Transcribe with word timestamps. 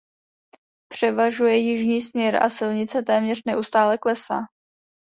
Převažuje 0.91 1.57
jižní 1.57 2.01
směr 2.01 2.43
a 2.43 2.49
silnice 2.49 3.01
téměř 3.03 3.41
neustále 3.45 3.97
klesá. 3.97 4.39